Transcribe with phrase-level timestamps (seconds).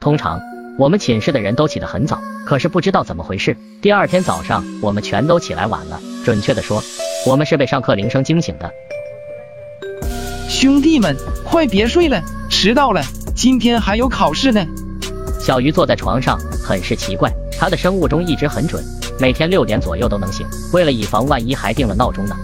[0.00, 0.40] 通常
[0.78, 6.00] 我们寝室的人都起得很早，可是不知道怎么回事，第二天早上我们全都起来晚了。
[6.24, 6.80] 准确的说，
[7.26, 8.70] 我们是被上课铃声惊醒的。
[10.48, 13.02] 兄弟们，快别睡了，迟到了，
[13.34, 14.64] 今天还有考试呢。
[15.40, 17.28] 小鱼坐在床上，很是奇怪，
[17.58, 18.80] 他的生物钟一直很准，
[19.18, 20.46] 每天六点左右都能醒。
[20.72, 22.36] 为了以防万一，还定了闹钟呢。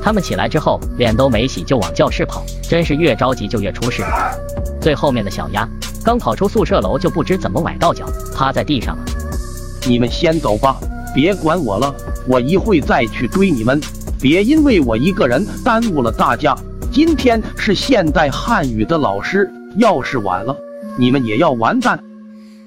[0.00, 4.04] 他们起来之后，脸都没洗就往教室跑，真是越着急就越出事。
[4.80, 5.68] 最后面的小鸭
[6.08, 9.04] 刚跑出宿舍楼，就不知怎么崴到脚，趴在地上了。
[9.86, 10.80] 你们先走吧，
[11.14, 11.94] 别管我了，
[12.26, 13.78] 我一会再去追你们。
[14.18, 16.56] 别因为我一个人耽误了大家。
[16.90, 20.56] 今天是现代汉语的老师，要是晚了，
[20.96, 22.02] 你们也要完蛋。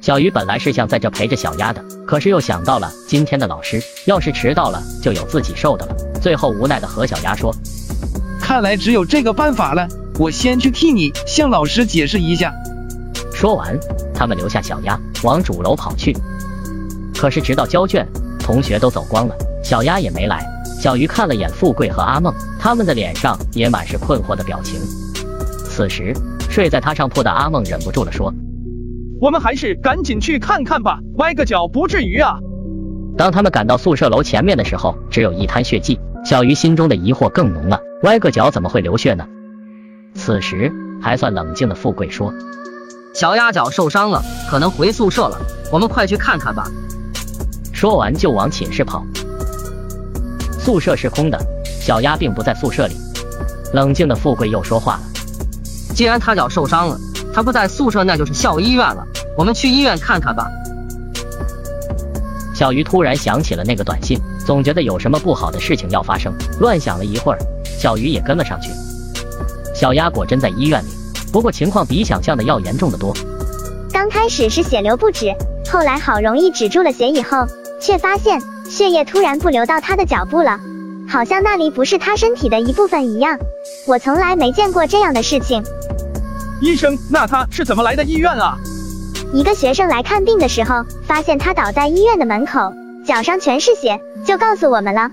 [0.02, 5.96] 小鱼本来是想在这陪着小鸭的，可是又想到了今天的老师，要是迟到了，就有自己受的了。
[6.22, 7.52] 最后无奈的和小鸭说
[8.40, 9.88] ：“看来只有这个办法了，
[10.20, 12.54] 我先去替你向老师解释一下。”
[13.42, 13.76] 说完，
[14.14, 16.16] 他们留下小鸭往主楼跑去。
[17.20, 18.08] 可是直到交卷，
[18.40, 20.46] 同学都走光了，小鸭也没来。
[20.80, 24.80] 小鱼看了眼富贵和阿梦，他们的脸上也满是困惑的表情。
[25.66, 26.14] 此时，
[26.52, 28.32] 睡在他上铺的阿梦忍不住了，说
[29.20, 32.38] ：“我们还是赶紧去看看吧，歪个脚不至于啊。”
[33.18, 36.00] 当他们赶到宿舍楼前面的时候，只有一滩血迹。
[36.24, 39.26] 小鱼心中的疑惑更浓了，歪个脚怎么会流血呢？
[40.14, 42.32] 此时，还算冷静的富贵说
[43.14, 45.38] ：“小鸭脚受伤了，可能回宿舍了，
[45.72, 46.70] 我们快去看看吧。”
[47.74, 49.04] 说完就往寝室跑。
[50.60, 51.38] 宿舍是空的，
[51.82, 52.96] 小鸭并不在宿舍里。
[53.74, 55.02] 冷静的富贵又说话了
[55.94, 56.98] ：“既然他脚受伤了，
[57.34, 59.06] 他不在宿舍，那就是校医院了。
[59.38, 60.48] 我们去医院看看吧。”
[62.54, 66.32] 小鱼突然想起了那个短信，总觉得有什么不好的事情要发生。
[66.60, 68.70] 乱想了一会儿，小鱼也跟了上去。
[69.74, 70.90] 小鸭果真在医院里，
[71.32, 73.14] 不过情况比想象的要严重的多。
[73.94, 75.34] 刚开始是血流不止，
[75.72, 77.46] 后来好容易止住了血，以后
[77.82, 78.42] 却发现。
[78.70, 80.58] 血液突然不流到他的脚部了，
[81.06, 83.38] 好像那里不是他身体的一部分一样。
[83.86, 85.62] 我从来没见过这样的事情。
[86.62, 88.58] 医生，那他是怎么来的医院啊？
[89.34, 92.74] 一个学生来看病的时候，发现他倒在医院的门口，
[93.06, 95.12] 脚上全是血，就告诉我们了。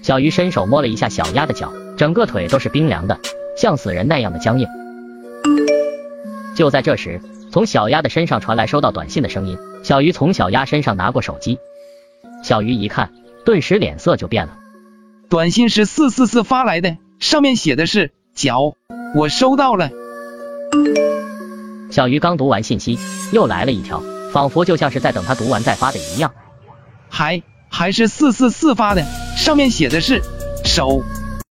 [0.00, 3.18] 小鱼伸手摸了一下小鸭的脚，整个腿都是冰凉的，
[3.58, 4.66] 像死人那样的僵硬。
[6.60, 9.56] 就在这时，从小鸭的身上传来收到短信的声音。
[9.82, 11.58] 小鱼从小鸭身上拿过手机。
[12.44, 13.14] 小鱼一看，
[13.46, 14.58] 顿时脸色就变了。
[15.30, 18.74] 短信是四四四发来的，上面写的是脚，
[19.14, 19.88] 我收到了。
[21.90, 22.98] 小鱼刚读完信息，
[23.32, 26.30] 又来了一条，仿佛就像是在等他读完再发的一样。
[27.08, 29.02] 还还是四四四发的，
[29.34, 30.20] 上面写的是
[30.62, 31.02] 手。